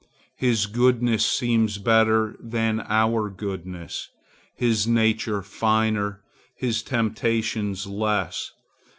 His 0.35 0.65
goodness 0.65 1.23
seems 1.23 1.77
better 1.77 2.35
than 2.39 2.81
our 2.89 3.29
goodness, 3.29 4.09
his 4.55 4.87
nature 4.87 5.43
finer, 5.43 6.23
his 6.55 6.81
temptations 6.81 7.85
less. 7.85 8.51